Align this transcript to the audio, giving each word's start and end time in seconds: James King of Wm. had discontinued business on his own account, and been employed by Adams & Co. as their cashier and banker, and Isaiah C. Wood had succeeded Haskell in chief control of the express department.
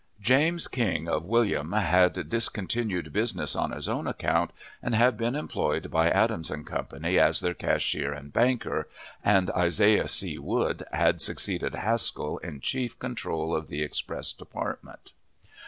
James 0.19 0.67
King 0.67 1.07
of 1.07 1.25
Wm. 1.29 1.73
had 1.73 2.27
discontinued 2.27 3.13
business 3.13 3.55
on 3.55 3.69
his 3.71 3.87
own 3.87 4.07
account, 4.07 4.49
and 4.81 4.97
been 5.15 5.35
employed 5.35 5.91
by 5.91 6.09
Adams 6.09 6.51
& 6.59 6.65
Co. 6.65 6.87
as 7.03 7.39
their 7.39 7.53
cashier 7.53 8.11
and 8.11 8.33
banker, 8.33 8.89
and 9.23 9.51
Isaiah 9.51 10.07
C. 10.07 10.39
Wood 10.39 10.85
had 10.91 11.21
succeeded 11.21 11.75
Haskell 11.75 12.39
in 12.39 12.61
chief 12.61 12.97
control 12.97 13.55
of 13.55 13.67
the 13.67 13.83
express 13.83 14.33
department. 14.33 15.13